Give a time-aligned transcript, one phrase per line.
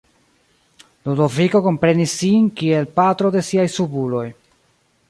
[1.09, 4.27] Ludoviko komprenis sin kiel "patro de siaj subuloj".